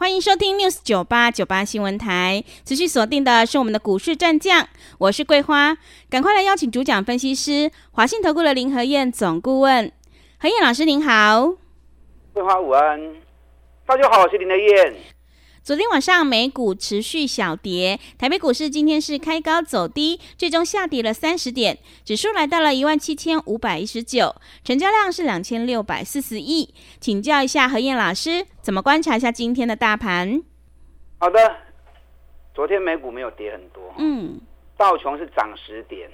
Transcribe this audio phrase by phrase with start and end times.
[0.00, 4.66] 欢迎收听 News 九八九八新闻台，持续锁定的是我们的股市战将，
[4.96, 5.76] 我是桂花，
[6.08, 9.92] 赶快来邀请主讲分析师华信投顾的林和燕总顾问，
[10.38, 11.52] 和燕老师您好，
[12.32, 12.98] 桂花午安，
[13.84, 14.96] 大家好，我是林和燕。
[15.70, 24.34] 昨天晚上美股持续小跌，台北股市今天是开高走低，最终下跌了三十点，指数来到了一万七千五百一十九，
[24.64, 26.74] 成交量是两千六百四十亿。
[26.98, 30.42] 请教一下何燕老师，怎么观察一下今天的大盘？
[31.20, 31.38] 好的，
[32.52, 34.40] 昨天美股没有跌很多，嗯，
[34.76, 36.10] 道琼是涨十点，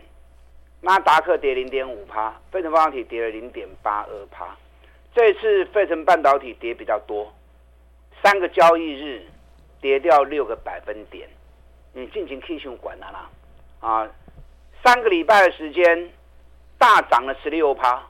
[0.83, 4.55] 纳达克跌零点五趴，费城半导体跌了零点八二趴，
[5.15, 7.33] 这次费城半导体跌比较多，
[8.23, 9.27] 三个交易日。
[9.81, 11.29] 跌掉六个百分点，
[11.93, 13.31] 你尽情 K 线管它啦，
[13.81, 14.09] 啊，
[14.85, 16.11] 三个礼拜的时间
[16.79, 18.03] 大涨了十六趴，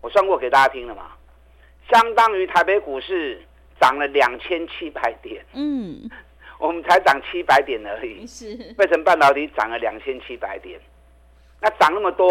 [0.00, 1.12] 我算过给大家听了嘛，
[1.90, 3.40] 相当于台北股市
[3.80, 6.10] 涨了两千七百点，嗯，
[6.58, 10.80] 我们才涨七百点而已，是，费城半导体涨了两千七百点，
[11.60, 12.30] 那涨那么多，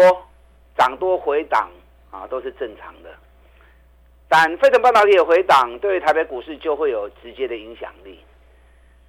[0.76, 1.70] 涨多回档
[2.10, 3.10] 啊，都是正常的。
[4.28, 8.18] 但费城半导体的回档，对于台北股市就会有直接的影响力。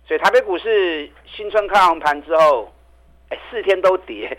[0.08, 2.74] 所以台北股市新春开红盘之后，
[3.28, 4.38] 哎，四天都跌。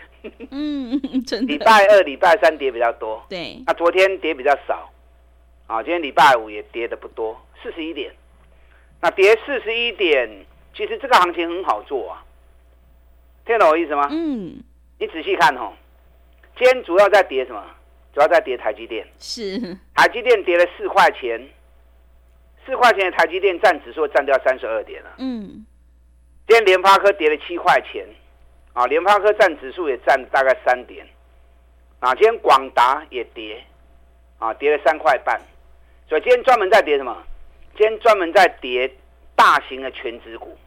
[0.49, 1.53] 嗯，真的。
[1.53, 3.23] 礼拜二、礼拜三跌比较多。
[3.29, 3.61] 对。
[3.65, 4.91] 那昨天跌比较少。
[5.67, 8.11] 啊，今天礼拜五也跌的不多，四十一点。
[8.99, 10.29] 那跌四十一点，
[10.75, 12.25] 其实这个行情很好做啊。
[13.45, 14.07] 听懂我意思吗？
[14.11, 14.61] 嗯。
[14.99, 15.71] 你仔细看哦，
[16.57, 17.63] 今天主要在跌什么？
[18.13, 19.57] 主要在跌台积电，是
[19.95, 21.41] 台积电跌了四块钱，
[22.65, 25.11] 四块钱的台积电占指数占掉三十二点了。
[25.17, 25.65] 嗯，
[26.47, 28.05] 今天联发科跌了七块钱，
[28.73, 31.07] 啊，联发科占指数也占大概三点。
[31.99, 33.63] 啊，今天广达也跌，
[34.39, 35.39] 啊，跌了三块半。
[36.09, 37.15] 所以今天专门在跌什么？
[37.77, 38.91] 今天专门在跌
[39.35, 40.57] 大型的权值股。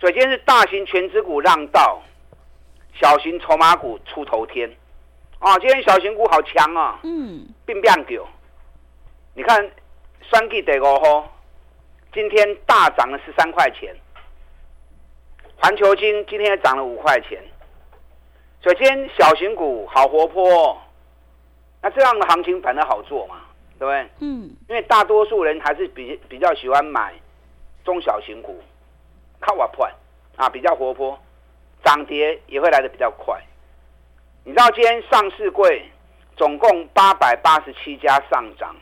[0.00, 2.00] 所以今天是大型权值股让道，
[2.94, 4.70] 小型筹码股出头天。
[5.38, 6.98] 啊，今天小型股好强啊！
[7.04, 8.26] 嗯，并变狗。
[9.34, 9.70] 你看，
[10.22, 11.28] 双 G 得过后，
[12.12, 13.94] 今天大涨了十三块钱。
[15.56, 17.40] 环球金今天也涨了五块钱。
[18.60, 20.76] 所以今天小型股好活泼哦。
[21.80, 23.36] 那这样的行情反而好做嘛，
[23.78, 24.10] 对不对？
[24.18, 24.50] 嗯。
[24.68, 27.14] 因为大多数人还是比比较喜欢买
[27.84, 28.60] 中小型股，
[29.38, 29.88] 靠我破
[30.34, 31.16] 啊，比较活泼，
[31.84, 33.40] 涨跌也会来的比较快。
[34.48, 35.84] 你知道今天上市柜
[36.34, 38.74] 总共八百八十七家上涨，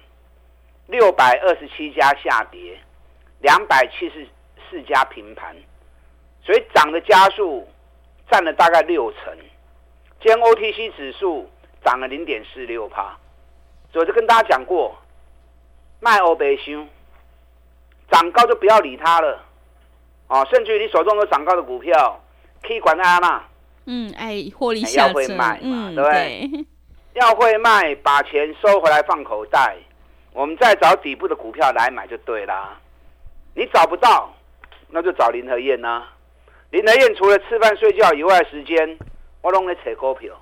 [0.87, 2.79] 六百二十七家下跌，
[3.41, 4.25] 两百七十
[4.71, 5.57] 四家平盘，
[6.41, 7.69] 所以涨的家数
[8.31, 9.37] 占了大概六成。
[10.21, 11.51] 今天 OTC 指数
[11.85, 13.19] 涨了零点四六趴，
[13.91, 14.97] 所以我就跟大家讲过，
[15.99, 16.89] 卖欧白箱，
[18.13, 19.45] 涨高就不要理它了，
[20.29, 22.23] 啊，甚至于你手中有涨高的股票，
[22.63, 23.43] 可以管它嘛。
[23.87, 26.51] 嗯，哎，获利下车，要会卖嘛，嗯、对不对？
[26.51, 26.67] 对，
[27.15, 29.77] 要会卖，把钱收回来放口袋，
[30.33, 32.79] 我们再找底部的股票来买就对啦。
[33.55, 34.35] 你找不到，
[34.91, 36.05] 那就找林和燕呐。
[36.71, 38.99] 林和燕除了吃饭睡觉以外的时间，
[39.41, 40.35] 我都在扯股票，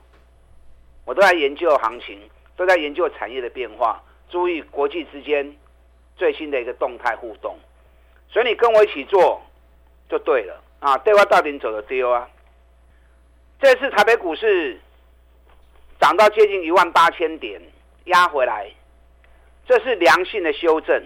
[1.04, 2.18] 我都在研究行情，
[2.56, 5.54] 都在研究产业的变化，注意国际之间
[6.16, 7.56] 最新的一个动态互动。
[8.28, 9.40] 所以你跟我一起做
[10.08, 12.28] 就对了啊，对话到底走的丢啊。
[13.60, 14.78] 这次台北股市
[16.00, 17.60] 涨到接近一万八千点，
[18.04, 18.70] 压回来，
[19.66, 21.02] 这是良性的修正。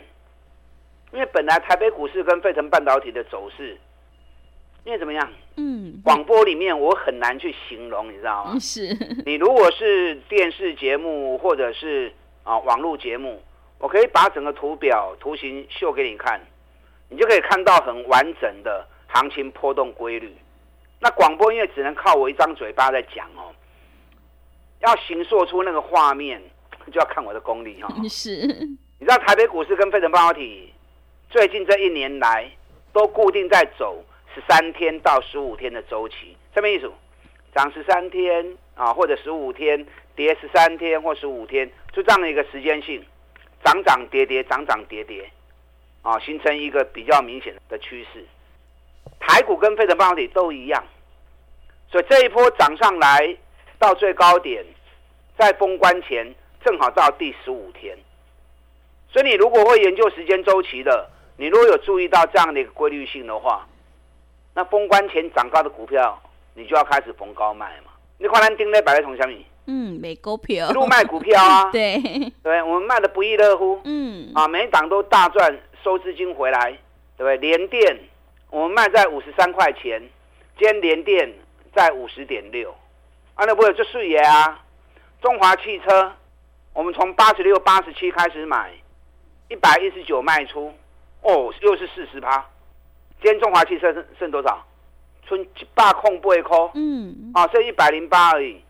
[1.12, 3.78] 因为本来台北股市跟费城半导体的走势，
[4.84, 5.32] 因为怎么样？
[5.56, 8.56] 嗯，广播里面我很难去形容，你知道吗？
[8.60, 8.94] 是。
[9.24, 12.12] 你如果是电视节目或者是
[12.42, 13.42] 啊网络节目，
[13.78, 16.38] 我可以把整个图表图形秀给你看，
[17.08, 20.36] 你就可以看到很完整的行情波动规律。
[21.00, 23.54] 那广播因为只能靠我一张嘴巴在讲哦，
[24.80, 26.42] 要形塑出那个画面，
[26.92, 28.02] 就要看我的功力哈、哦。
[28.08, 28.30] 是，
[28.98, 30.72] 你知道台北股市跟费城半导体
[31.30, 32.50] 最近这一年来
[32.92, 34.04] 都固定在走
[34.34, 36.90] 十三天到十五天的周期，什么意思？
[37.54, 39.84] 涨十三天啊，或者十五天，
[40.14, 43.02] 跌十三天或十五天，就这样的一个时间性，
[43.64, 45.28] 涨涨跌跌，涨涨跌跌，
[46.02, 48.24] 啊，形成一个比较明显的趋势。
[49.18, 50.82] 台股跟费城半导体都一样，
[51.90, 53.36] 所以这一波涨上来
[53.78, 54.64] 到最高点，
[55.38, 56.34] 在封关前
[56.64, 57.96] 正好到第十五天。
[59.10, 63.66] 所以你如果会研究时间周期的，你如果有注意到这样的一个规律性的话，
[64.54, 66.20] 那封关前涨高的股票，
[66.54, 67.92] 你就要开始逢高卖嘛。
[68.18, 69.46] 你看咱丁磊摆在同虾米？
[69.66, 71.70] 嗯，卖股票，路卖股票啊。
[71.72, 72.00] 对，
[72.42, 73.80] 对，我们卖的不亦乐乎。
[73.84, 76.72] 嗯，啊，每一档都大赚，收资金回来，
[77.16, 77.36] 对不对？
[77.36, 77.98] 联电，
[78.50, 80.00] 我们卖在五十三块钱，
[80.58, 81.32] 今天联电
[81.74, 82.74] 在五十点六，
[83.34, 84.64] 啊，那不有就顺爷啊。
[85.20, 86.12] 中华汽车，
[86.72, 88.72] 我们从八十六、八十七开始买。
[89.50, 90.70] 一百一十九卖出，
[91.22, 92.44] 哦，又是四十趴。
[93.22, 94.62] 今天中华汽车剩剩多少？
[95.26, 96.70] 剩一百空八块。
[96.74, 98.60] 嗯，啊，剩一百零八而已。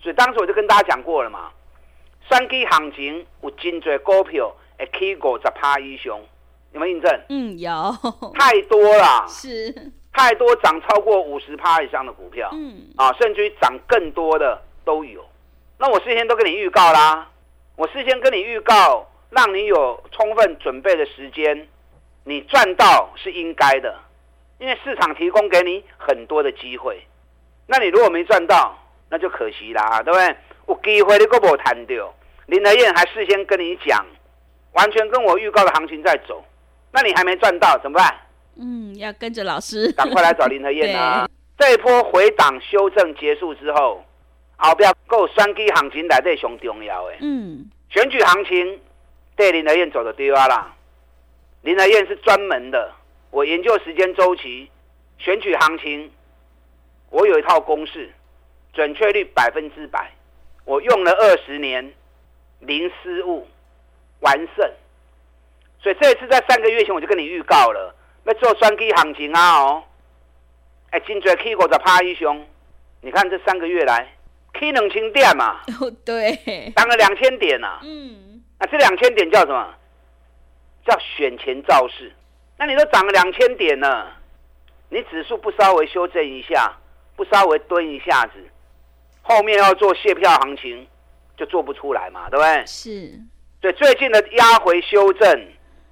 [0.00, 1.50] 所以当时我就跟大家讲过了嘛，
[2.30, 6.20] 三 G 行情有真多股票会起五十趴以上，
[6.72, 7.20] 有没有印证？
[7.28, 7.70] 嗯，有。
[8.34, 12.48] 太多了，是太多涨超过五十趴以上的股票。
[12.52, 15.24] 嗯，啊，甚至于涨更多的都有。
[15.78, 17.28] 那我事先都跟你预告啦，
[17.76, 19.06] 我事先跟你预告。
[19.30, 21.68] 让你有充分准备的时间，
[22.24, 23.94] 你赚到是应该的，
[24.58, 27.06] 因为市场提供给你很多的机会。
[27.66, 28.74] 那你如果没赚到，
[29.10, 30.34] 那就可惜啦，对不对？
[30.66, 32.14] 有机会你都没谈到，
[32.46, 34.02] 林德燕还事先跟你讲，
[34.72, 36.42] 完全跟我预告的行情在走，
[36.92, 38.14] 那你还没赚到怎么办？
[38.56, 41.28] 嗯，要跟着老师，赶快来找林和燕啊！
[41.56, 44.04] 对这一波回档修正结束之后，
[44.56, 47.16] 后边够双击行情来，这上重要的。
[47.20, 48.80] 嗯，选举行情。
[49.36, 50.74] 对林和燕走的低洼啦，
[51.62, 52.92] 林和燕是专门的，
[53.30, 54.68] 我研究时间周期、
[55.16, 56.10] 选举行情，
[57.10, 58.12] 我有一套公式，
[58.72, 60.10] 准确率百分之百，
[60.64, 61.88] 我用了二十年，
[62.58, 63.46] 零失误，
[64.18, 64.68] 完胜。
[65.80, 67.94] 所以这一次在三个月前我就跟你预告了，
[68.24, 69.84] 要做双 K 行情啊哦，
[70.90, 72.46] 哎，真多 K 股在趴一熊，
[73.00, 74.06] 你看这三个月来
[74.54, 78.42] K 两千点嘛， 哦对，涨了两千点啊，嗯。
[78.60, 79.74] 那这两千点叫什么？
[80.84, 82.12] 叫选前造势。
[82.56, 84.16] 那你都涨了两千点了，
[84.88, 86.76] 你指数不稍微修正一下，
[87.14, 88.32] 不稍微蹲一下子，
[89.22, 90.84] 后面要做卸票行情，
[91.36, 92.66] 就做不出来嘛，对不对？
[92.66, 93.12] 是。
[93.60, 95.46] 所以最近的压回修正，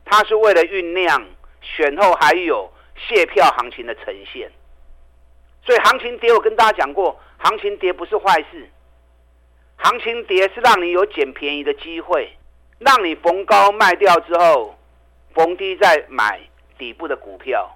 [0.07, 1.27] 它是为了酝酿
[1.61, 4.51] 选后还有谢票行情的呈现。
[5.63, 8.71] 所以行情跌，我跟大家讲过，行情跌不是坏事，
[9.77, 12.33] 行情跌是让你有捡便宜的机会。
[12.79, 14.79] 让你逢高卖掉之后，
[15.33, 16.39] 逢低再买
[16.77, 17.75] 底部的股票，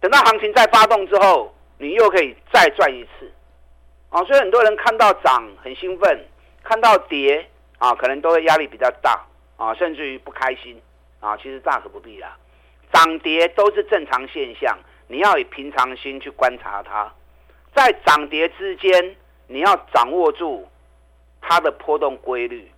[0.00, 3.32] 等到行情再发动之后，你又可以再赚一次，
[4.10, 6.26] 啊，所以很多人看到涨很兴奋，
[6.64, 7.48] 看到跌
[7.78, 9.24] 啊，可能都会压力比较大
[9.56, 10.82] 啊，甚至于不开心
[11.20, 11.36] 啊。
[11.36, 12.36] 其实大可不必啦，
[12.92, 17.12] 涨跌都是正常现象，你要以平常心去观察它，
[17.74, 19.16] 在涨跌之间，
[19.46, 20.68] 你要掌握住
[21.40, 22.70] 它的波动规律。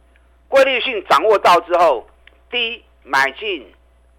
[0.49, 2.09] 规律性掌握到之后，
[2.51, 3.73] 低买进，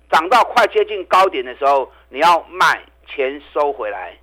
[0.10, 4.18] 涨到快接近高点的时候，你要卖，钱收回来。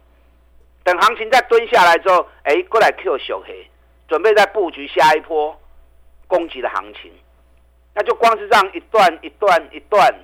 [0.84, 3.68] 等行情再蹲下来之后，哎，过来 Q 小黑，
[4.08, 5.54] 准备再布局下一波
[6.26, 7.12] 攻击的行情。
[7.98, 10.14] 那就光是这样一段一段一段，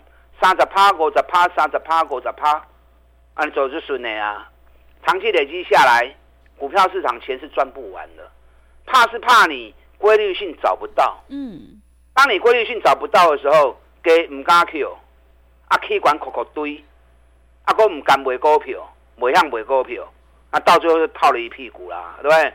[0.41, 2.65] 三十趴五十趴，三十趴五十趴，
[3.35, 4.49] 按走就顺的啊。
[5.05, 6.15] 长期累积下来，
[6.57, 8.31] 股票市场钱是赚不完的，
[8.87, 9.75] 怕是怕你。
[9.97, 11.81] 规律性找不到，嗯，
[12.13, 14.97] 当你规律性找不到的时候，给唔敢 Q，
[15.69, 16.85] 啊，气管口口堆，
[17.65, 20.07] 啊，我唔敢买股票，唔想买股票，
[20.51, 22.53] 啊到最后就套了一屁股啦，对不对？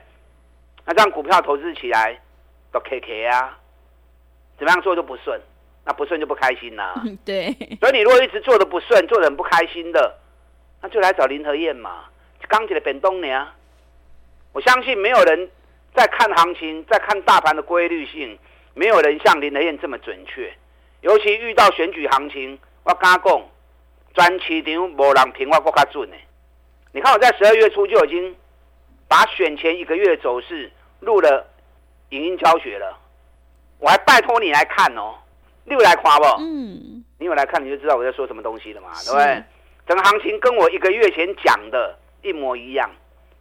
[0.86, 2.20] 那这样股票投资起来
[2.72, 3.58] 都 K K 啊，
[4.60, 5.42] 怎么样做都不顺，
[5.86, 7.52] 那不顺就不开心啦， 对。
[7.80, 10.16] 所以你如果一直做的不顺，做的很不开心的，
[10.82, 12.04] 那就来找林和燕嘛，
[12.48, 13.48] 钢铁的本东呢，
[14.52, 15.50] 我相信没有人。
[15.92, 18.38] 在看行情，在看大盘的规律性，
[18.76, 20.54] 没有人像林和燕这么准确。
[21.02, 23.42] 尤其遇到选举行情，我敢讲，
[24.14, 26.16] 专市场无人评我更加准呢。
[26.92, 28.36] 你看我在十二月初就已经
[29.08, 31.44] 把选前一个月的走势录了
[32.10, 32.96] 影音教学了，
[33.80, 35.16] 我还拜托你来看哦，
[35.66, 36.26] 你有来看不？
[36.40, 39.44] 嗯，你有来看你就知道我在说什么东西了嘛，对不对？
[39.88, 42.90] 整个行情跟我一个月前讲的一模一样。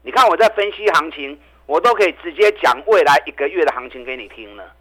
[0.03, 1.39] 你看我在分析行情。
[1.69, 4.73] 我都可以直接讲未来一个月的行情给你听了，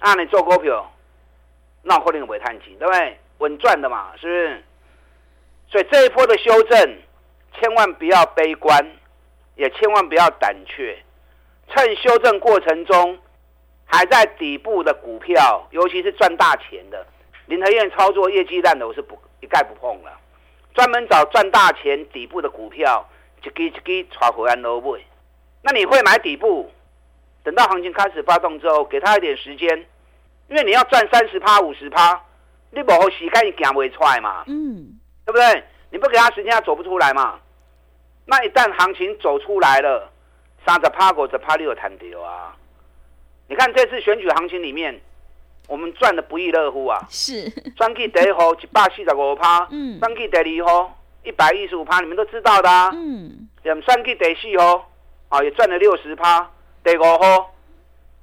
[0.00, 0.92] 啊，你做股票，
[1.82, 3.16] 那后面不会叹气，对不对？
[3.38, 4.64] 稳赚的嘛，是不是？
[5.68, 6.98] 所以这一波的修正，
[7.60, 8.84] 千万不要悲观，
[9.54, 10.98] 也千万不要胆怯。
[11.68, 13.16] 趁修正过程中
[13.92, 17.06] 还在底部的股票，尤其是赚大钱的，
[17.44, 20.18] 林和院操作业绩烂的，我是不一概不碰了。
[20.72, 23.06] 专门找赚大钱底部的股票，
[23.44, 24.98] 一支一支抓回来撸买。
[25.60, 26.72] 那你会买底部，
[27.44, 29.68] 等到行情开始发动之后，给他一点时间，
[30.48, 32.18] 因为你要赚三十趴、五十趴，
[32.70, 35.64] 你不好时间你行不出来嘛，嗯，对不对？
[35.90, 37.38] 你不给他时间，他走不出来嘛。
[38.24, 40.10] 那一旦行情走出来了，
[40.66, 42.56] 三十趴、五十趴你有弹掉啊。
[43.52, 44.98] 你看这次选举行情里面，
[45.68, 46.98] 我们赚的不亦乐乎啊！
[47.10, 52.90] 是，选举第一号一百四十五趴，嗯，选举第二号一百一十五趴，你们都知道的啊。
[52.94, 54.88] 嗯，选举第四号
[55.28, 56.50] 啊，也赚了六十趴。
[56.82, 57.52] 第五号，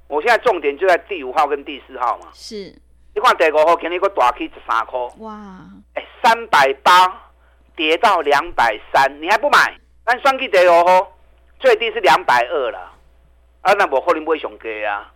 [0.08, 2.26] 我现在重点就在第五号跟第四号嘛。
[2.32, 2.74] 是，
[3.14, 5.60] 你看第五号今天个大起十三块，哇，
[5.94, 7.30] 哎，三百八
[7.76, 9.78] 跌到两百三，你还不买？
[10.04, 11.12] 但选举第五号
[11.60, 12.90] 最低是两百二了，
[13.60, 15.12] 啊，那我后面不会熊给啊。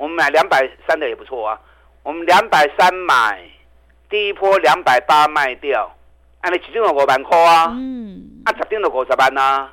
[0.00, 1.60] 我们买两百三的也不错啊，
[2.02, 3.38] 我们两百三买，
[4.08, 5.94] 第一波两百八卖掉，
[6.40, 9.70] 按你指定的五万块啊，嗯，啊，指定的五十万呐，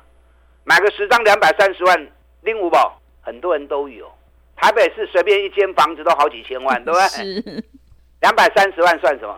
[0.64, 2.08] 买个十张两百三十万，
[2.42, 4.06] 拎五宝，很多人都有，
[4.54, 7.64] 台北市随便一间房子都好几千万，对不对？
[8.20, 9.34] 两百三十万算什么？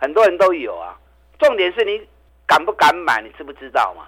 [0.00, 0.98] 很多人都有啊，
[1.38, 2.04] 重点是你
[2.48, 4.06] 敢不敢买，你知不知道嘛？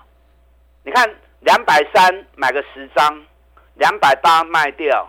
[0.83, 1.09] 你看
[1.43, 3.23] 两百三买个十张，
[3.75, 5.09] 两百八卖掉。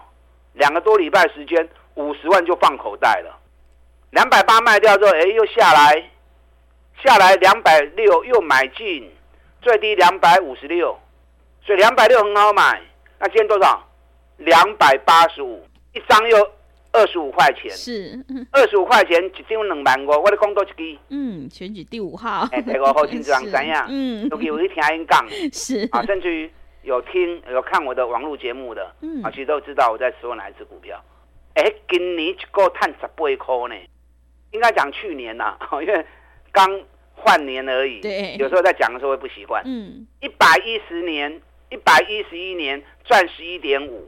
[0.55, 3.39] 两个多礼拜时间，五十万就放口袋了。
[4.11, 6.09] 两百八卖掉之后，哎，又下来，
[7.03, 9.11] 下来两百六又买进，
[9.61, 10.97] 最低两百五十六，
[11.65, 12.81] 所以两百六很好买。
[13.19, 13.85] 那今天多少？
[14.37, 16.37] 两百八十五，一张又
[16.91, 17.69] 二十五块钱。
[17.71, 20.99] 是， 二十五块钱一张两万五，我的工多一支。
[21.09, 22.47] 嗯，选举第五号。
[22.51, 23.85] 哎，第五号 新人怎样？
[23.89, 25.25] 嗯，都有去听因讲。
[25.51, 26.49] 是啊，甚至于。
[26.85, 31.03] 有听有看我的网络节目的，嗯，啊，其实都知道我在说哪一只股票。
[31.55, 33.75] 哎，今年一个赚十八块呢，
[34.51, 36.05] 应该讲去年呐， 因为
[36.51, 36.81] 刚
[37.15, 38.01] 换年而已。
[38.01, 39.63] 对，有时候在讲的时候会不习惯。
[39.65, 44.07] 嗯，一百一十年，一百一十一年赚十一点五，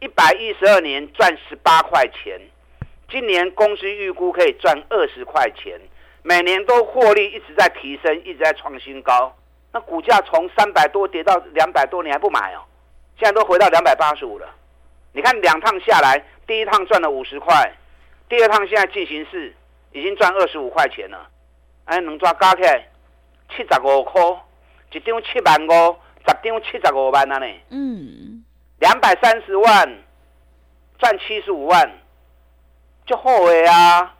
[0.00, 2.40] 一百一十二年赚十八块钱，
[3.08, 5.80] 今年公司预估可以赚二十块钱，
[6.24, 9.32] 每年都获利一直在提升，一直在创新高。
[9.76, 12.64] 那股价从三百多跌到两百多，你还不买哦？
[13.18, 14.48] 现在都回到两百八十五了。
[15.12, 17.70] 你看两趟下来，第一趟赚了五十块，
[18.26, 19.54] 第二趟现在进行式
[19.92, 21.28] 已经赚二十五块钱了。
[21.84, 22.88] 哎，能抓加起来
[23.50, 24.22] 七十五块，
[24.92, 27.46] 一张七万五，十张七十五万了呢。
[27.68, 28.42] 嗯，
[28.78, 29.98] 两百三十万
[30.98, 31.86] 赚七十五万，
[33.04, 34.14] 就好诶啊！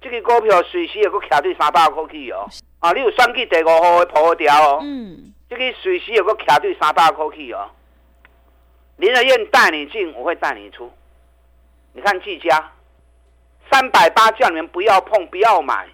[0.00, 2.46] 这个股票随时也搁卡对三百块去哦。
[2.84, 2.92] 啊！
[2.92, 4.80] 你有选去第五号的破掉哦。
[4.82, 5.32] 嗯。
[5.48, 7.70] 这个随时有个卡对三百块去哦。
[8.98, 10.92] 林德燕带你进，我会带你出。
[11.94, 12.72] 你看技嘉，
[13.72, 15.88] 三百八叫你们不要碰，不要买，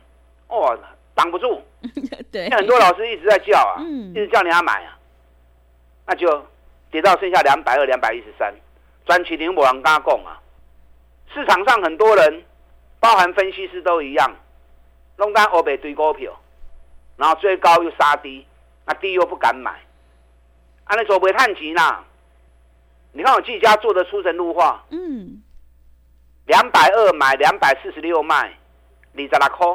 [0.49, 0.77] 哦，
[1.15, 1.63] 挡不住。
[2.33, 2.51] 对。
[2.51, 4.99] 很多老师一直在叫啊，嗯、一直叫你要买啊，
[6.07, 6.45] 那就
[6.91, 8.53] 跌到剩下两百二、两百一十三，
[9.07, 10.43] 专区零五人跟他讲啊。
[11.33, 12.43] 市场上很多人，
[12.99, 14.29] 包含分析师都一样，
[15.19, 16.37] 弄单欧北堆股票。
[17.21, 18.47] 然后最高又杀低，
[18.87, 19.71] 那低又不敢买，
[20.85, 22.03] 按那做不会探急呢？
[23.13, 25.43] 你看我自己家做的出神入化，嗯，
[26.47, 28.57] 两百二买，两百四十六卖，
[29.15, 29.67] 二十六块，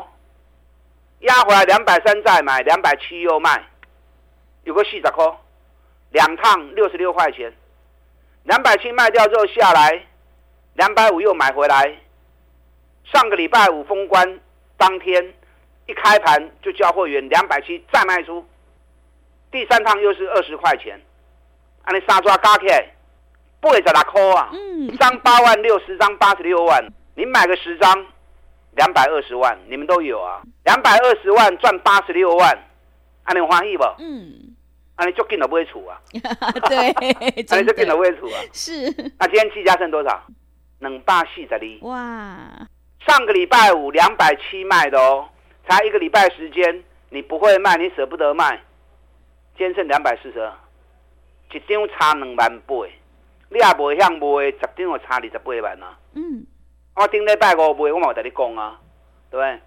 [1.19, 3.63] 压回来两百三再买，两百七又卖，
[4.63, 5.23] 有个四十块，
[6.09, 7.53] 两趟六十六块钱，
[8.41, 10.03] 两百七卖掉之后下来，
[10.73, 11.95] 两百五又买回来，
[13.03, 14.39] 上个礼拜五封关
[14.77, 15.31] 当天。
[15.87, 18.43] 一开盘就交会员两百七再卖出，
[19.51, 20.99] 第三趟又是二十块钱，
[21.83, 22.91] 啊，你三抓加起来
[23.59, 24.49] 八十六块啊，
[24.89, 26.83] 一张八万六，十张八十六万，
[27.15, 28.05] 你买个十张
[28.71, 32.51] 两百二十万，你们都有啊，两百二十万赚八十六万，
[33.23, 33.83] 啊，你欢喜不？
[33.99, 34.55] 嗯，
[34.95, 36.01] 啊，你就跟了不会处啊，
[36.67, 36.89] 对，
[37.45, 40.23] 啊，你就跟了不会处啊，是，那今天计价剩多少？
[40.79, 42.67] 两百四十二，哇，
[43.05, 45.29] 上个礼拜五两百七卖的哦。
[45.67, 48.61] 才一个礼拜时间，你不会卖，你舍不得卖。
[49.57, 50.53] 今天剩两百四十二，
[51.53, 52.75] 一张差两万八，
[53.49, 55.97] 你也不会向卖，十张就差二十八万啊。
[56.13, 56.45] 嗯，
[56.95, 58.79] 我顶礼拜五卖，我嘛有跟你讲啊，
[59.31, 59.59] 对不对？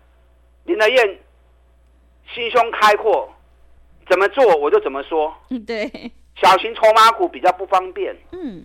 [0.65, 1.19] 林德燕
[2.33, 3.33] 心胸开阔，
[4.09, 5.35] 怎么做我就怎么说。
[5.67, 5.91] 对，
[6.37, 8.15] 小型筹码股比较不方便。
[8.33, 8.63] 嗯，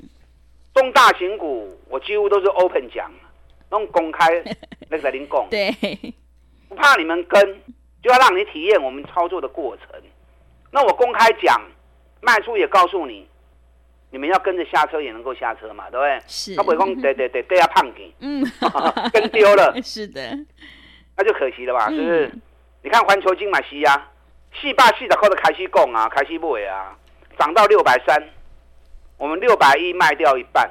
[0.73, 3.09] 中大型股我几乎都是 open 讲，
[3.69, 4.27] 弄公开
[4.89, 5.47] 那个在您讲。
[5.49, 5.73] 对。
[6.73, 7.39] 不怕你们跟，
[8.01, 9.85] 就要让你体验我们操作的过程。
[10.71, 11.61] 那我公开讲，
[12.19, 13.27] 卖出也告诉你，
[14.09, 16.19] 你们要跟着下车也能够下车嘛，对不对？
[16.27, 16.55] 是。
[16.55, 18.43] 他不会讲对对对对啊胖给，嗯，
[19.13, 19.71] 跟丢了。
[19.83, 20.35] 是的，
[21.15, 21.89] 那就可惜了吧？
[21.91, 22.25] 是不是？
[22.33, 22.41] 嗯、
[22.81, 24.09] 你看环球金买西亚，
[24.59, 26.97] 四百四十块的开始讲啊，开始买啊，
[27.37, 28.29] 涨到六百三，
[29.17, 30.67] 我们六百一卖掉一半，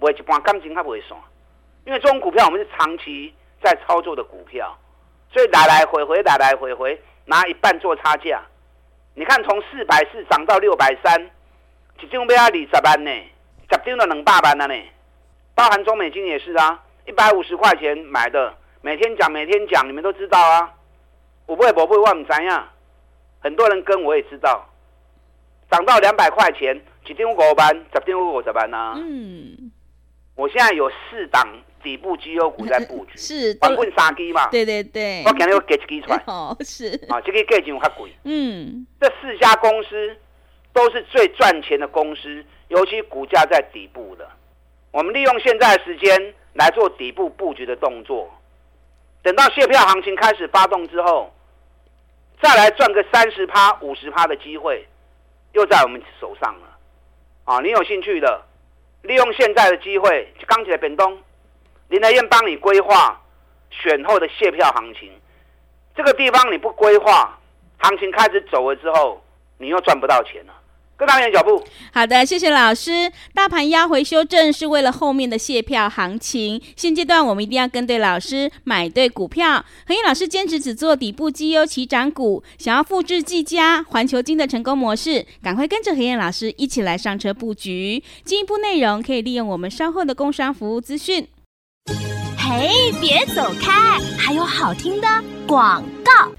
[0.00, 1.20] 卖一半感情还不会爽，
[1.84, 4.74] 因为这种股票我们是长期在操作的股票，
[5.32, 8.42] 所以来来回回，来来回回拿一半做差价。
[9.14, 11.30] 你看从四百四涨到六百三，
[12.00, 13.10] 一张要二十万呢，
[13.70, 14.74] 十张都两百万了呢。
[15.54, 20.72] 包含中美金也是啊，一百五十块钱买的，每天讲每天讲，你们都知道啊。
[21.46, 22.68] 我不会，我不会，我唔知样。
[23.40, 24.68] 很多人跟我也知道，
[25.70, 28.94] 涨到两百块钱，一张五万，十张五十班啊。
[28.96, 29.72] 嗯，
[30.34, 31.46] 我现在有四档
[31.86, 34.48] 底部绩优股在布局， 是，包括三支嘛。
[34.48, 36.20] 对对对，我今日要给一支出来。
[36.26, 36.88] 哦，是。
[37.08, 38.10] 啊，这个价钱较贵。
[38.24, 40.16] 嗯，这四家公司
[40.72, 44.28] 都是最赚钱的公司，尤其股价在底部的。
[44.90, 48.28] 我们利用现在的时间来做底部布局的动作，
[49.22, 51.32] 等到卸票行情开始发动之后。
[52.42, 54.86] 再来赚个三十趴、五十趴的机会，
[55.52, 56.76] 又在我们手上了。
[57.44, 58.42] 啊，你有兴趣的，
[59.00, 61.18] 利用现在的机会，钢铁的变动，
[61.88, 63.20] 林和彦帮你规划
[63.70, 65.10] 选后的卸票行情。
[65.96, 67.38] 这个地方你不规划，
[67.78, 69.22] 行情开始走了之后，
[69.58, 70.52] 你又赚不到钱了。
[70.98, 71.62] 跟上你的脚步。
[71.92, 73.12] 好的，谢谢老师。
[73.34, 76.58] 大盘压回修正是为了后面的卸票行情。
[76.74, 79.62] 现阶段我们一定要跟对老师，买对股票。
[79.86, 82.42] 和彦老师坚持只做底部绩优起涨股。
[82.56, 88.02] 想要复制技嘉、环球金的成功模式，赶快跟着何燕老师一起来上车布局。
[88.24, 91.28] 进一步内容可以利用我们稍后的工商服务资讯。
[92.36, 95.06] 嘿，别走开，还有好听的
[95.46, 96.32] 广告。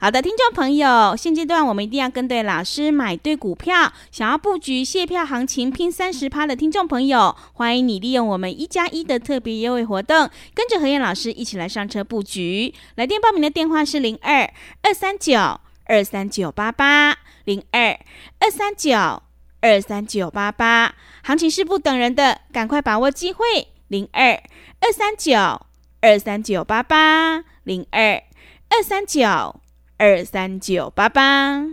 [0.00, 3.92] 好的，听众朋友，现阶段我们一定要跟对老师，买对股票。
[4.10, 12.74] 想要布局卸票行情拼三十趴的听众朋友，欢迎你利用我们一加一的特别优惠活动，跟着何燕老师一起来上车布局。
[12.96, 14.52] 来电报名的电话是零二
[14.82, 17.96] 二三九二三九八八零二
[18.40, 19.22] 二三九
[19.60, 20.96] 二三九八八。
[21.22, 23.68] 行情是不等人的，赶快把握机会。
[23.92, 24.42] 零二
[24.80, 25.34] 二三九
[26.00, 28.22] 二三九八八零二
[28.70, 29.20] 二三九。
[29.98, 31.64] 二三九八八，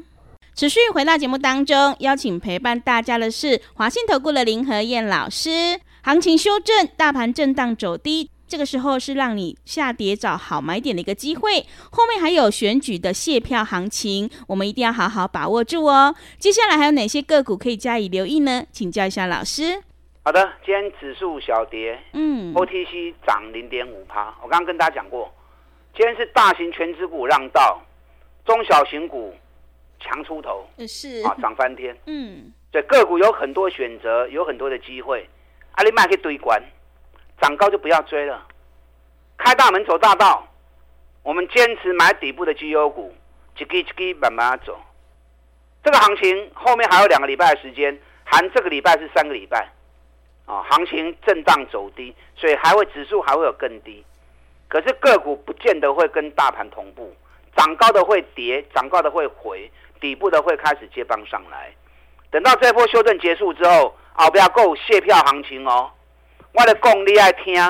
[0.54, 5.80] 持续回到节目当中，邀请陪伴大家的是华信投顾的林和燕老师。
[6.04, 11.66] 行情修正，大盘震荡走低，这个时候是让你下跌找好买点的一个机会。
[11.90, 16.14] 后面还有选举的卸票行情，我们一定要好好把握住哦。
[16.38, 18.66] 接下来还有哪些个股可以加以留意呢？
[18.72, 19.82] 请教一下老师。
[20.22, 24.36] 好的，今天指数小跌，嗯，OTC 涨零点五趴。
[24.44, 25.34] 我刚刚跟大家讲过，
[25.96, 27.82] 今天是大型权值股让道。
[28.46, 29.36] 中小型股
[30.00, 31.96] 强出头，是啊，涨翻天。
[32.06, 35.28] 嗯，对，个股有很多选择，有很多的机会。
[35.74, 36.62] 阿里麦可以堆关，
[37.40, 38.46] 涨高就不要追了。
[39.38, 40.48] 开大门走大道，
[41.24, 43.14] 我们坚持买底部的绩优股，
[43.58, 44.80] 一支一支慢慢走。
[45.84, 49.70] 这个行情后面还有两个礼拜的时间，含这个礼拜是三个礼拜。
[50.50, 54.04] 啊，行情震荡走低，所以还会指数还会有更低。
[54.68, 57.16] 可是个股不见得会跟大盘同步。
[57.56, 61.72] 涨高的会跌，涨高的会回，底部的会开始接棒上来。
[62.32, 65.92] 等到这波修正结束之后，后边够卸票行情哦。
[66.54, 67.62] 我的讲你爱听，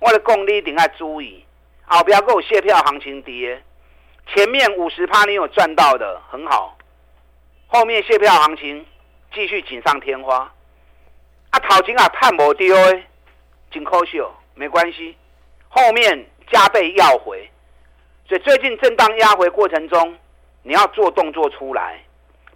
[0.00, 1.44] 我的讲你一定要注意。
[1.84, 3.62] 后边够卸票行情跌，
[4.28, 6.78] 前面五十趴你有赚到的很好，
[7.66, 8.86] 后面卸票行情
[9.34, 10.50] 继续锦上添花。
[11.50, 13.04] 啊，头前啊判无丢诶，
[13.70, 15.16] 真可惜哦，没关系，
[15.68, 17.48] 后面加倍要回。
[18.28, 20.18] 所以最近震荡压回过程中，
[20.62, 21.98] 你要做动作出来，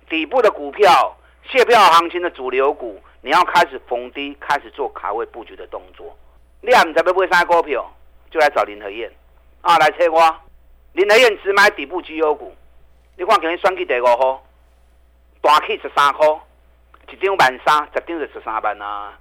[0.09, 1.17] 底部的股票、
[1.51, 6.15] 卸票行情的主流股，你要开始逢低开始做卡位布局的动作。
[6.61, 7.91] 你也唔知要买啥股票，
[8.31, 9.11] 就来找林和燕
[9.63, 10.37] 啊，来找我。
[10.93, 12.55] 林和燕只买底部绩优股，
[13.17, 14.43] 你看今日选举第五号，
[15.41, 16.27] 大起十三块，
[17.13, 19.13] 一张万三，十张就十三万啊。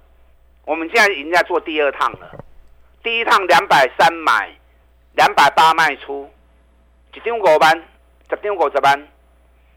[0.64, 2.30] 我们现在已经在做第二趟了，
[3.02, 4.50] 第一趟两百三买，
[5.12, 6.30] 两百八卖出。
[7.12, 7.70] 一张五万，
[8.30, 9.08] 十张五十万，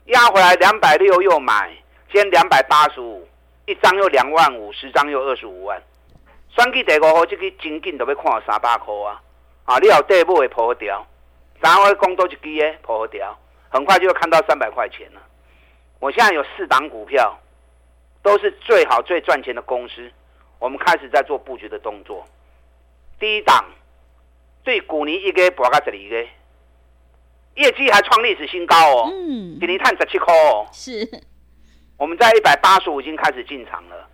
[0.06, 1.76] 压回来两百六又买，
[2.10, 3.28] 先两百八十五，
[3.66, 5.82] 一张又两万五，十张又二十五万。
[6.56, 9.22] 选举第五号，这个真紧都要看三百块啊！
[9.66, 11.06] 啊，你有底部会破掉，
[11.60, 15.22] 然后会讲多一支诶破掉，很快就会看到三百块钱了。
[16.00, 17.38] 我现在有四档股票，
[18.26, 20.12] 都是最好最赚钱的公司，
[20.58, 22.26] 我们开始在做布局的动作。
[23.20, 23.64] 第一档，
[24.64, 26.26] 对股尼一个博到这里一个。
[27.54, 31.08] 业绩还创历史新高哦，嗯，给你探十七块哦，是，
[31.98, 34.10] 我们在一百八十五已经开始进场了，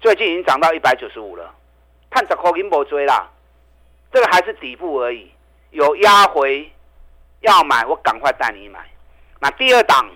[0.00, 1.52] 最近已经涨到一百九十五了，
[2.10, 3.28] 探十块已经没追啦，
[4.12, 5.28] 这个还是底部而已，
[5.72, 6.70] 有压回
[7.40, 8.88] 要买，我赶快带你买。
[9.40, 10.08] 那第二档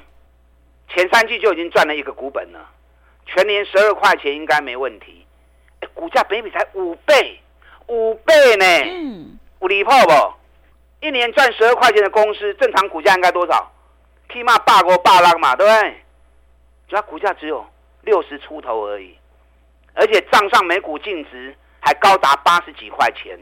[0.88, 2.70] 前三季就已经赚了一个股本了，
[3.26, 5.26] 全年十二块钱应该没问题。
[5.80, 7.40] 哎，股价本益比才五倍，
[7.88, 11.06] 五倍呢，嗯，有离谱不？
[11.06, 13.72] 一年赚十二块钱的公司，正常股价应该多少？
[14.32, 15.96] 起码百五百六嘛，对不对？
[16.88, 17.66] 主要股价只有
[18.02, 19.16] 六十出头而已，
[19.94, 23.38] 而且账上每股净值还高达八十几块钱，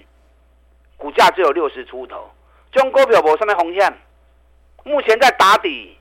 [0.96, 2.30] 股价只有六十出头。
[2.72, 3.92] 中国表博上面红线，
[4.84, 5.96] 目前在打底，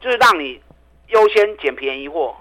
[0.00, 0.62] 就是让你
[1.08, 2.36] 优先捡便宜货。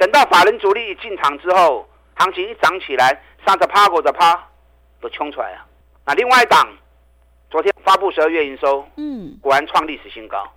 [0.00, 4.48] 等到法人主力一进场之后，行情一涨起来，三十趴、五十趴
[4.98, 5.66] 都冲出来了。
[6.06, 6.66] 那另外一档，
[7.50, 10.50] 昨天发布十二月营收，嗯，果然创历史新高。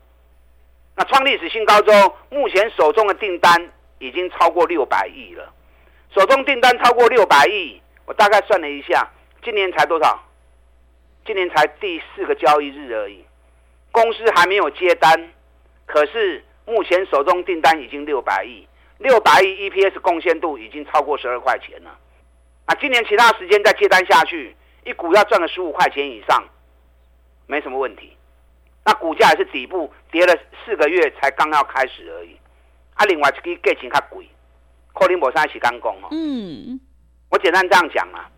[0.96, 5.52] 那创历史新高之后，目前手中的订单已经超过六百亿了。
[6.16, 9.12] 手中订单超过六百亿，我大概算了一下，
[9.44, 10.24] 今年才多少？
[11.26, 13.26] 今年才第四个交易日而已，
[13.92, 15.34] 公司还没有接单，
[15.86, 18.66] 可是目前手中订单已经六百亿，
[19.00, 21.98] 六百亿 EPS 贡献度已经超过十二块钱了。
[22.66, 26.44] 啊今年其他时间再接单下去，一股要赚个十五块钱以上，
[27.48, 28.16] 没什么问题。
[28.86, 30.34] 那股价也是底部跌了
[30.66, 32.38] 四个月，才刚要开始而已。
[32.96, 34.28] 啊，另外一个价钱较贵，
[34.94, 36.08] 可能无啥时间讲哦。
[36.12, 36.80] 嗯，
[37.30, 38.30] 我简单这样讲啊。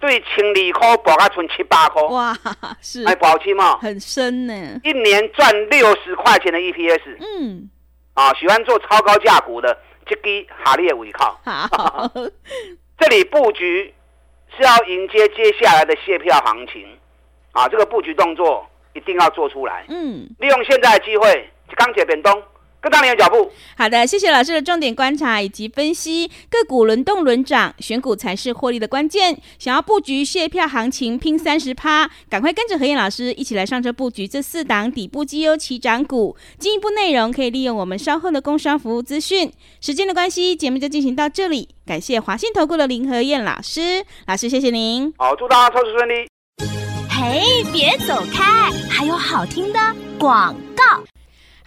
[0.00, 2.32] 对，千二块博啊存七八块，哇，
[2.80, 3.76] 是，还保期吗？
[3.78, 7.68] 很深呢，一年赚六十块钱的 EPS，嗯，
[8.14, 9.76] 啊，喜欢做超高价股的，
[10.08, 12.10] 这个哈利的尾靠，好，
[12.98, 13.94] 这里布局
[14.56, 16.98] 是要迎接接下来的卸票行情，
[17.52, 22.42] 啊，这个布局动作一定要做出来，嗯，利用现在的机会，钢铁变东。
[22.80, 23.50] 跟上你的脚步。
[23.76, 26.30] 好的，谢谢老师的重点观察以及分析。
[26.48, 29.40] 个股轮动轮涨，选股才是获利的关键。
[29.58, 36.36] 想要布局蟹票行情拼三十趴，赶快跟着何燕老师一起来上车布局这四档底部绩优起涨股。
[36.58, 39.52] 进一步内容可以利用我们稍后的工商服务资讯。
[39.80, 41.68] 时间的关系，节目就进行到这里。
[41.86, 45.12] 感谢华信投顾的林何燕老师，老师谢谢您。
[45.16, 46.28] 好，祝大家操作顺利。
[47.10, 49.78] 嘿，别走开，还有好听的
[50.18, 51.02] 广告。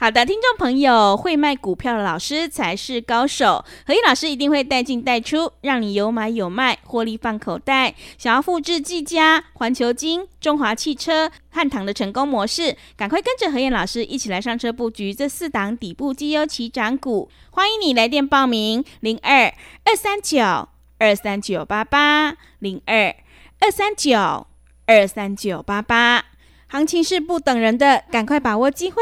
[0.01, 3.63] 好的，听众朋友，会卖股票的老师才是高手。
[3.85, 7.93] 和彦老师一定会带进带出，让你有买有卖，获利放口袋。
[8.17, 17.29] 想要复制技嘉、环球金、中华汽车、汉唐的成功模式，赶快跟着何燕老师一起来上车布局这四档底部绩优起涨股。
[17.51, 23.15] 欢迎你来电报名：零二二三九二三九八八零二
[23.59, 24.47] 二三九
[24.87, 26.25] 二三九八八。
[26.69, 29.01] 行情是不等人的，赶快把握机会。